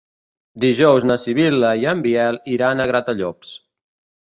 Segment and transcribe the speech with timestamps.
[0.63, 3.57] Dijous na Sibil·la i en Biel iran a Gratallops.